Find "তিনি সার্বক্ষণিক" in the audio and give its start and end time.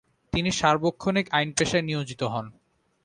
0.33-1.25